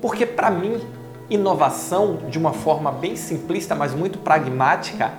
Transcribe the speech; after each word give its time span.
Porque 0.00 0.24
para 0.24 0.50
mim, 0.50 0.80
inovação, 1.28 2.18
de 2.28 2.38
uma 2.38 2.52
forma 2.52 2.92
bem 2.92 3.16
simplista, 3.16 3.74
mas 3.74 3.94
muito 3.94 4.18
pragmática, 4.18 5.12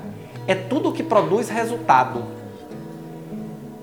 é 0.47 0.55
tudo 0.55 0.91
que 0.91 1.03
produz 1.03 1.49
resultado. 1.49 2.23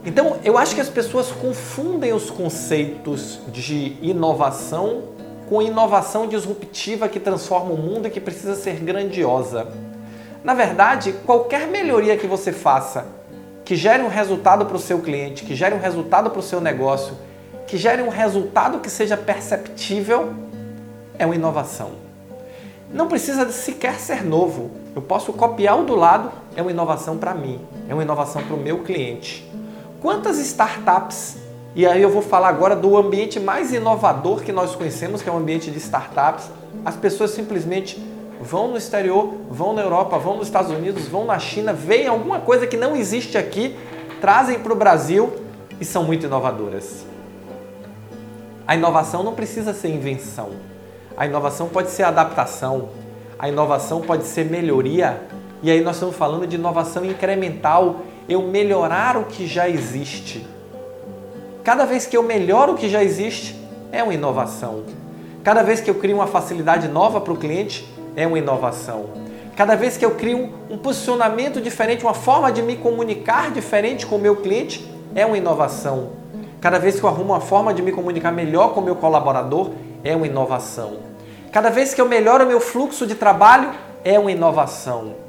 Então, 0.05 0.37
eu 0.45 0.57
acho 0.57 0.75
que 0.75 0.81
as 0.81 0.89
pessoas 0.89 1.31
confundem 1.33 2.13
os 2.13 2.31
conceitos 2.31 3.41
de 3.48 3.97
inovação 4.01 5.16
com 5.48 5.62
inovação 5.62 6.27
disruptiva 6.27 7.08
que 7.08 7.20
transforma 7.20 7.72
o 7.72 7.77
mundo 7.77 8.08
e 8.08 8.11
que 8.11 8.20
precisa 8.20 8.55
ser 8.56 8.80
grandiosa. 8.80 9.69
Na 10.42 10.55
verdade, 10.55 11.12
qualquer 11.25 11.66
melhoria 11.66 12.16
que 12.16 12.27
você 12.27 12.52
faça 12.52 13.06
que 13.64 13.74
gere 13.74 14.02
um 14.02 14.08
resultado 14.08 14.64
para 14.64 14.77
o 14.77 14.80
seu 14.80 15.00
cliente, 15.00 15.44
que 15.44 15.55
gere 15.55 15.74
um 15.74 15.80
resultado 15.80 16.30
para 16.30 16.39
o 16.39 16.42
seu 16.42 16.61
negócio, 16.61 17.17
que 17.67 17.77
gere 17.77 18.00
um 18.00 18.08
resultado 18.08 18.78
que 18.78 18.89
seja 18.89 19.17
perceptível, 19.17 20.34
é 21.19 21.27
uma 21.27 21.34
inovação. 21.34 21.91
Não 22.92 23.08
precisa 23.08 23.50
sequer 23.50 23.98
ser 23.98 24.24
novo. 24.24 24.70
Eu 24.94 25.02
posso 25.02 25.33
copiar 25.33 25.80
o 25.80 25.84
do 25.84 25.97
lado, 25.97 26.30
é 26.55 26.62
uma 26.62 26.70
inovação 26.70 27.19
para 27.19 27.34
mim, 27.34 27.61
é 27.89 27.92
uma 27.92 28.05
inovação 28.05 28.41
para 28.42 28.55
o 28.55 28.58
meu 28.58 28.84
cliente. 28.84 29.44
Quantas 30.00 30.39
startups 30.39 31.36
e 31.77 31.85
aí 31.85 32.01
eu 32.01 32.09
vou 32.09 32.23
falar 32.23 32.49
agora 32.49 32.75
do 32.75 32.97
ambiente 32.97 33.39
mais 33.39 33.71
inovador 33.71 34.41
que 34.41 34.51
nós 34.51 34.75
conhecemos, 34.75 35.21
que 35.21 35.29
é 35.29 35.33
o 35.33 35.37
ambiente 35.37 35.71
de 35.71 35.77
startups. 35.77 36.51
As 36.83 36.97
pessoas 36.97 37.33
simplesmente 37.33 38.03
vão 38.41 38.69
no 38.69 38.79
exterior, 38.79 39.35
vão 39.51 39.75
na 39.75 39.83
Europa, 39.83 40.19
vão 40.19 40.39
nos 40.39 40.47
Estados 40.47 40.71
Unidos, 40.71 41.07
vão 41.07 41.27
na 41.27 41.39
China, 41.39 41.75
veem 41.75 42.07
alguma 42.07 42.41
coisa 42.41 42.67
que 42.67 42.79
não 42.79 42.97
existe 42.97 43.37
aqui, 43.37 43.77
trazem 44.23 44.59
para 44.59 44.73
o 44.73 44.75
Brasil 44.75 45.31
e 45.79 45.85
são 45.85 46.03
muito 46.03 46.25
inovadoras. 46.25 47.05
A 48.67 48.75
inovação 48.75 49.23
não 49.23 49.35
precisa 49.35 49.75
ser 49.75 49.89
invenção. 49.89 50.53
A 51.15 51.27
inovação 51.27 51.69
pode 51.69 51.91
ser 51.91 52.05
adaptação. 52.05 52.89
A 53.39 53.51
inovação 53.51 54.01
pode 54.01 54.25
ser 54.25 54.47
melhoria. 54.47 55.25
E 55.63 55.71
aí 55.71 55.83
nós 55.83 55.97
estamos 55.97 56.17
falando 56.17 56.47
de 56.47 56.57
inovação 56.57 57.05
incremental, 57.05 57.97
eu 58.27 58.41
melhorar 58.41 59.19
o 59.19 59.25
que 59.25 59.47
já 59.47 59.69
existe. 59.69 60.57
Cada 61.67 61.85
vez 61.85 62.07
que 62.07 62.17
eu 62.17 62.23
melhoro 62.23 62.75
o 62.75 62.77
que 62.77 62.89
já 62.89 63.03
existe, 63.03 63.61
é 63.91 64.01
uma 64.01 64.15
inovação. 64.15 64.85
Cada 65.43 65.65
vez 65.65 65.81
que 65.81 65.91
eu 65.91 65.97
crio 65.97 66.15
uma 66.15 66.29
facilidade 66.29 66.87
nova 66.87 67.21
para 67.21 67.33
o 67.33 67.37
cliente, 67.37 67.85
é 68.15 68.25
uma 68.25 68.39
inovação. 68.39 69.07
Cada 69.57 69.75
vez 69.75 69.97
que 69.97 70.05
eu 70.05 70.13
crio 70.13 70.55
um 70.71 70.79
posicionamento 70.79 71.61
diferente, 71.61 72.05
uma 72.05 72.15
forma 72.15 72.53
de 72.53 72.63
me 72.63 72.77
comunicar 72.77 73.51
diferente 73.51 74.07
com 74.07 74.15
o 74.15 74.21
meu 74.21 74.37
cliente, 74.37 74.89
é 75.13 75.27
uma 75.27 75.37
inovação. 75.37 76.11
Cada 76.61 76.79
vez 76.79 77.01
que 77.01 77.05
eu 77.05 77.09
arrumo 77.09 77.33
uma 77.33 77.41
forma 77.41 77.75
de 77.75 77.83
me 77.83 77.91
comunicar 77.91 78.31
melhor 78.31 78.73
com 78.73 78.79
o 78.79 78.85
meu 78.85 78.95
colaborador, 78.95 79.73
é 80.05 80.15
uma 80.15 80.29
inovação. 80.29 80.98
Cada 81.51 81.69
vez 81.69 81.93
que 81.93 82.01
eu 82.01 82.07
melhoro 82.07 82.45
o 82.45 82.47
meu 82.47 82.61
fluxo 82.61 83.05
de 83.05 83.17
trabalho, 83.17 83.73
é 84.05 84.17
uma 84.17 84.31
inovação. 84.31 85.26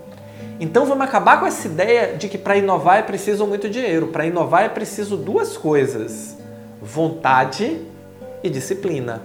Então 0.59 0.85
vamos 0.85 1.05
acabar 1.05 1.39
com 1.39 1.45
essa 1.45 1.67
ideia 1.67 2.15
de 2.15 2.27
que 2.27 2.37
para 2.37 2.57
inovar 2.57 2.97
é 2.97 3.03
preciso 3.03 3.45
muito 3.45 3.69
dinheiro. 3.69 4.07
Para 4.07 4.25
inovar 4.25 4.63
é 4.63 4.69
preciso 4.69 5.15
duas 5.15 5.57
coisas: 5.57 6.37
vontade 6.81 7.81
e 8.43 8.49
disciplina. 8.49 9.21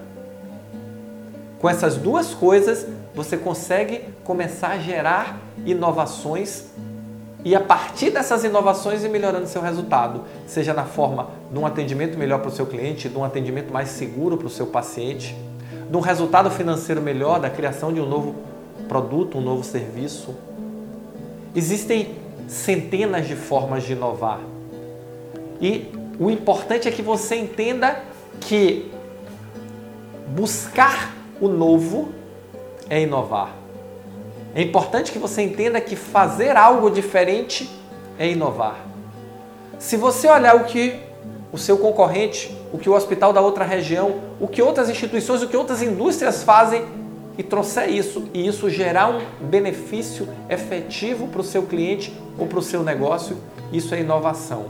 Com 1.59 1.71
essas 1.71 1.97
duas 1.97 2.35
coisas, 2.35 2.87
você 3.15 3.37
consegue 3.37 4.03
começar 4.25 4.73
a 4.73 4.79
gerar 4.79 5.39
inovações 5.65 6.65
e 7.45 7.57
a 7.57 7.61
partir 7.61 8.11
dessas 8.11 8.45
inovações 8.45 9.03
ir 9.03 9.09
melhorando 9.09 9.49
seu 9.49 9.61
resultado, 9.61 10.23
seja 10.47 10.73
na 10.73 10.85
forma 10.85 11.31
de 11.51 11.59
um 11.59 11.67
atendimento 11.67 12.17
melhor 12.17 12.39
para 12.39 12.49
o 12.49 12.53
seu 12.53 12.67
cliente, 12.67 13.09
de 13.09 13.19
um 13.19 13.25
atendimento 13.25 13.73
mais 13.73 13.89
seguro 13.89 14.37
para 14.37 14.47
o 14.47 14.51
seu 14.51 14.69
paciente, 14.69 15.37
de 15.91 15.97
um 15.97 16.01
resultado 16.01 16.51
financeiro 16.51 17.03
melhor, 17.03 17.41
da 17.41 17.51
criação 17.51 17.93
de 17.93 18.01
um 18.01 18.07
novo 18.07 18.37
produto, 18.89 19.39
um 19.39 19.41
novo 19.41 19.65
serviço. 19.65 20.35
Existem 21.55 22.17
centenas 22.49 23.27
de 23.27 23.37
formas 23.37 23.85
de 23.85 23.93
inovar. 23.93 24.41
E 25.61 25.91
o 26.19 26.31
importante 26.31 26.89
é 26.89 26.91
que 26.91 27.03
você 27.03 27.37
entenda 27.37 28.03
que 28.41 28.91
buscar 30.29 31.15
o 31.41 31.49
novo 31.49 32.09
é 32.89 33.03
inovar. 33.03 33.55
É 34.55 34.63
importante 34.63 35.13
que 35.13 35.19
você 35.19 35.43
entenda 35.43 35.81
que 35.81 35.97
fazer 35.97 36.57
algo 36.57 36.91
diferente 36.91 37.71
é 38.19 38.29
inovar. 38.29 38.77
Se 39.79 39.97
você 39.97 40.29
olhar 40.29 40.57
o 40.57 40.65
que 40.65 41.01
o 41.53 41.59
seu 41.59 41.77
concorrente, 41.79 42.57
o 42.73 42.79
que 42.79 42.89
o 42.89 42.95
hospital 42.95 43.33
da 43.33 43.41
outra 43.41 43.65
região, 43.65 44.21
o 44.41 44.49
que 44.49 44.63
outras 44.63 44.89
instituições, 44.89 45.43
o 45.43 45.49
que 45.49 45.57
outras 45.57 45.83
indústrias 45.83 46.43
fazem, 46.43 46.85
e 47.37 47.43
trouxer 47.43 47.89
isso 47.91 48.29
e 48.35 48.47
isso 48.47 48.69
gerar 48.69 49.09
um 49.09 49.21
benefício 49.47 50.29
efetivo 50.49 51.29
para 51.29 51.41
o 51.41 51.45
seu 51.45 51.63
cliente 51.63 52.17
ou 52.39 52.47
para 52.47 52.59
o 52.59 52.63
seu 52.63 52.83
negócio, 52.83 53.39
isso 53.73 53.95
é 53.95 54.01
inovação. 54.01 54.67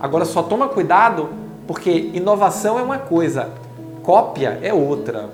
Agora 0.00 0.24
só 0.24 0.42
toma 0.42 0.68
cuidado 0.68 1.30
porque 1.66 1.90
inovação 2.14 2.78
é 2.78 2.82
uma 2.82 2.98
coisa, 2.98 3.50
cópia 4.02 4.58
é 4.62 4.72
outra. 4.72 5.30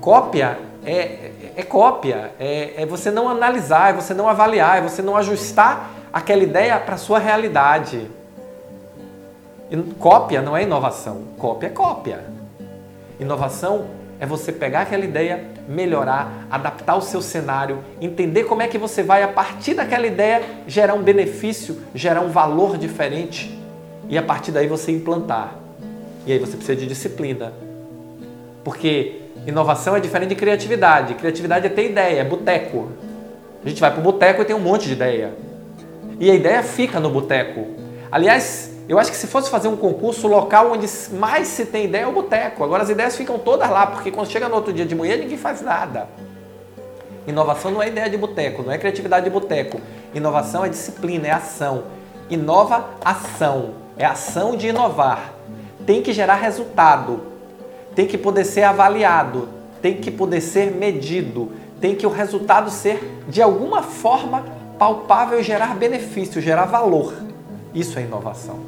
Cópia 0.00 0.58
é, 0.84 0.96
é, 0.96 1.52
é 1.56 1.62
cópia, 1.62 2.32
é, 2.38 2.82
é 2.82 2.86
você 2.86 3.10
não 3.10 3.28
analisar, 3.28 3.90
é 3.90 3.92
você 3.92 4.14
não 4.14 4.28
avaliar, 4.28 4.78
é 4.78 4.80
você 4.80 5.02
não 5.02 5.16
ajustar 5.16 5.90
aquela 6.12 6.42
ideia 6.42 6.78
para 6.78 6.94
a 6.94 6.98
sua 6.98 7.18
realidade. 7.18 8.10
Cópia 9.98 10.42
não 10.42 10.56
é 10.56 10.62
inovação, 10.62 11.22
cópia 11.38 11.68
é 11.68 11.70
cópia. 11.70 12.24
Inovação 13.18 13.86
é 14.20 14.26
você 14.26 14.52
pegar 14.52 14.82
aquela 14.82 15.04
ideia, 15.04 15.42
melhorar, 15.66 16.46
adaptar 16.50 16.94
o 16.94 17.00
seu 17.00 17.22
cenário, 17.22 17.78
entender 18.02 18.44
como 18.44 18.60
é 18.60 18.68
que 18.68 18.76
você 18.76 19.02
vai, 19.02 19.22
a 19.22 19.28
partir 19.28 19.72
daquela 19.72 20.06
ideia, 20.06 20.42
gerar 20.66 20.92
um 20.92 21.02
benefício, 21.02 21.80
gerar 21.94 22.20
um 22.20 22.28
valor 22.28 22.76
diferente 22.76 23.58
e 24.10 24.18
a 24.18 24.22
partir 24.22 24.52
daí 24.52 24.66
você 24.66 24.92
implantar. 24.92 25.54
E 26.26 26.32
aí 26.32 26.38
você 26.38 26.54
precisa 26.54 26.76
de 26.76 26.86
disciplina. 26.86 27.54
Porque 28.62 29.22
inovação 29.46 29.96
é 29.96 30.00
diferente 30.00 30.28
de 30.28 30.34
criatividade. 30.34 31.14
Criatividade 31.14 31.66
é 31.66 31.70
ter 31.70 31.90
ideia, 31.90 32.20
é 32.20 32.24
boteco. 32.24 32.90
A 33.64 33.68
gente 33.68 33.80
vai 33.80 33.90
para 33.90 34.00
o 34.00 34.02
boteco 34.02 34.42
e 34.42 34.44
tem 34.44 34.54
um 34.54 34.60
monte 34.60 34.86
de 34.86 34.92
ideia. 34.92 35.32
E 36.18 36.30
a 36.30 36.34
ideia 36.34 36.62
fica 36.62 37.00
no 37.00 37.08
boteco. 37.08 37.66
Aliás, 38.12 38.70
eu 38.88 38.98
acho 38.98 39.10
que 39.10 39.16
se 39.16 39.26
fosse 39.26 39.48
fazer 39.48 39.68
um 39.68 39.76
concurso 39.76 40.26
local 40.26 40.72
onde 40.72 40.88
mais 41.12 41.48
se 41.48 41.66
tem 41.66 41.84
ideia 41.84 42.02
é 42.02 42.06
o 42.06 42.12
boteco. 42.12 42.64
Agora 42.64 42.82
as 42.82 42.88
ideias 42.88 43.16
ficam 43.16 43.38
todas 43.38 43.70
lá, 43.70 43.86
porque 43.86 44.10
quando 44.10 44.28
chega 44.30 44.48
no 44.48 44.56
outro 44.56 44.72
dia 44.72 44.84
de 44.84 44.94
manhã 44.94 45.16
ninguém 45.16 45.38
faz 45.38 45.60
nada. 45.60 46.08
Inovação 47.26 47.70
não 47.70 47.82
é 47.82 47.88
ideia 47.88 48.08
de 48.10 48.16
boteco, 48.16 48.62
não 48.62 48.72
é 48.72 48.78
criatividade 48.78 49.24
de 49.24 49.30
boteco. 49.30 49.80
Inovação 50.14 50.64
é 50.64 50.68
disciplina, 50.68 51.28
é 51.28 51.30
ação. 51.30 51.84
Inova 52.28 52.90
ação, 53.04 53.74
é 53.96 54.04
ação 54.04 54.56
de 54.56 54.68
inovar. 54.68 55.34
Tem 55.86 56.02
que 56.02 56.12
gerar 56.12 56.36
resultado, 56.36 57.20
tem 57.94 58.06
que 58.06 58.16
poder 58.16 58.44
ser 58.44 58.62
avaliado, 58.62 59.48
tem 59.82 59.96
que 59.96 60.10
poder 60.10 60.40
ser 60.40 60.70
medido, 60.72 61.52
tem 61.80 61.94
que 61.94 62.06
o 62.06 62.10
resultado 62.10 62.70
ser 62.70 63.22
de 63.28 63.42
alguma 63.42 63.82
forma 63.82 64.44
palpável 64.78 65.40
e 65.40 65.42
gerar 65.42 65.76
benefício, 65.76 66.40
gerar 66.40 66.66
valor. 66.66 67.12
Isso 67.74 67.98
é 67.98 68.02
inovação. 68.02 68.60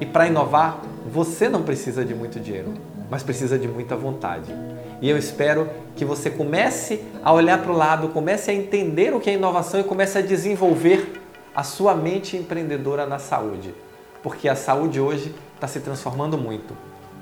E 0.00 0.06
para 0.06 0.26
inovar, 0.26 0.80
você 1.06 1.48
não 1.48 1.62
precisa 1.62 2.04
de 2.04 2.14
muito 2.14 2.38
dinheiro, 2.38 2.74
mas 3.10 3.22
precisa 3.22 3.58
de 3.58 3.68
muita 3.68 3.96
vontade. 3.96 4.52
E 5.00 5.08
eu 5.08 5.16
espero 5.16 5.68
que 5.94 6.04
você 6.04 6.30
comece 6.30 7.02
a 7.22 7.32
olhar 7.32 7.62
para 7.62 7.72
o 7.72 7.76
lado, 7.76 8.08
comece 8.08 8.50
a 8.50 8.54
entender 8.54 9.14
o 9.14 9.20
que 9.20 9.30
é 9.30 9.34
inovação 9.34 9.80
e 9.80 9.84
comece 9.84 10.18
a 10.18 10.22
desenvolver 10.22 11.22
a 11.54 11.62
sua 11.62 11.94
mente 11.94 12.36
empreendedora 12.36 13.06
na 13.06 13.18
saúde. 13.18 13.74
Porque 14.22 14.48
a 14.48 14.56
saúde 14.56 15.00
hoje 15.00 15.34
está 15.54 15.66
se 15.66 15.80
transformando 15.80 16.36
muito. 16.36 16.76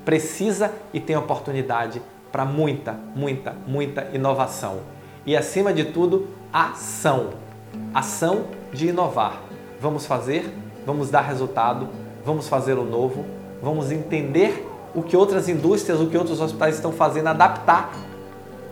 Precisa 0.05 0.73
e 0.93 1.01
tem 1.01 1.17
oportunidade 1.17 2.01
para 2.33 2.45
muita, 2.45 2.99
muita, 3.15 3.55
muita 3.67 4.09
inovação. 4.13 4.81
E 5.27 5.37
acima 5.37 5.73
de 5.73 5.85
tudo, 5.85 6.29
ação. 6.53 7.31
Ação 7.93 8.47
de 8.73 8.89
inovar. 8.89 9.41
Vamos 9.81 10.07
fazer, 10.07 10.53
vamos 10.87 11.11
dar 11.11 11.23
resultado, 11.23 11.89
vamos 12.25 12.49
fazer 12.49 12.79
o 12.79 12.85
novo, 12.85 13.25
vamos 13.63 13.91
entender 13.91 14.67
o 14.95 15.03
que 15.03 15.17
outras 15.17 15.49
indústrias, 15.49 16.01
o 16.01 16.07
que 16.07 16.17
outros 16.17 16.41
hospitais 16.41 16.77
estão 16.77 16.93
fazendo, 16.93 17.29
adaptar 17.29 17.93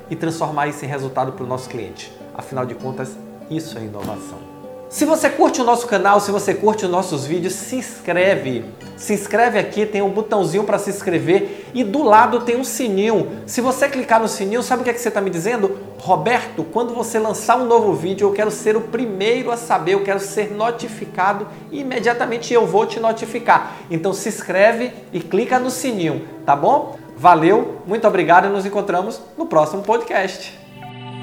e 0.08 0.16
transformar 0.16 0.68
isso 0.68 0.84
em 0.84 0.88
resultado 0.88 1.32
para 1.32 1.44
o 1.44 1.46
nosso 1.46 1.68
cliente. 1.68 2.12
Afinal 2.34 2.64
de 2.64 2.74
contas, 2.74 3.16
isso 3.50 3.76
é 3.78 3.82
inovação. 3.82 4.51
Se 4.92 5.06
você 5.06 5.30
curte 5.30 5.58
o 5.58 5.64
nosso 5.64 5.86
canal, 5.86 6.20
se 6.20 6.30
você 6.30 6.52
curte 6.52 6.84
os 6.84 6.90
nossos 6.90 7.24
vídeos, 7.24 7.54
se 7.54 7.76
inscreve. 7.76 8.62
Se 8.94 9.14
inscreve 9.14 9.58
aqui, 9.58 9.86
tem 9.86 10.02
um 10.02 10.10
botãozinho 10.10 10.64
para 10.64 10.78
se 10.78 10.90
inscrever 10.90 11.70
e 11.72 11.82
do 11.82 12.02
lado 12.02 12.40
tem 12.40 12.58
um 12.58 12.62
sininho. 12.62 13.40
Se 13.46 13.62
você 13.62 13.88
clicar 13.88 14.20
no 14.20 14.28
sininho, 14.28 14.62
sabe 14.62 14.82
o 14.82 14.84
que, 14.84 14.90
é 14.90 14.92
que 14.92 15.00
você 15.00 15.08
está 15.08 15.22
me 15.22 15.30
dizendo? 15.30 15.78
Roberto, 15.98 16.62
quando 16.62 16.92
você 16.92 17.18
lançar 17.18 17.56
um 17.56 17.64
novo 17.64 17.94
vídeo, 17.94 18.28
eu 18.28 18.34
quero 18.34 18.50
ser 18.50 18.76
o 18.76 18.82
primeiro 18.82 19.50
a 19.50 19.56
saber, 19.56 19.94
eu 19.94 20.04
quero 20.04 20.20
ser 20.20 20.52
notificado 20.52 21.46
e 21.70 21.80
imediatamente 21.80 22.52
eu 22.52 22.66
vou 22.66 22.84
te 22.84 23.00
notificar. 23.00 23.78
Então 23.90 24.12
se 24.12 24.28
inscreve 24.28 24.92
e 25.10 25.20
clica 25.20 25.58
no 25.58 25.70
sininho, 25.70 26.28
tá 26.44 26.54
bom? 26.54 26.98
Valeu, 27.16 27.78
muito 27.86 28.06
obrigado 28.06 28.46
e 28.46 28.50
nos 28.50 28.66
encontramos 28.66 29.22
no 29.38 29.46
próximo 29.46 29.82
podcast. 29.82 30.61